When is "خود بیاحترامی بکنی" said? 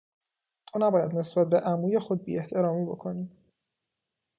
1.99-3.29